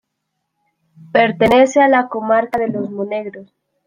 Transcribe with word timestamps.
Pertenece 1.13 1.79
a 1.79 1.87
la 1.87 2.07
comarca 2.07 2.57
de 2.57 2.69
los 2.69 2.89
Monegros. 2.89 3.53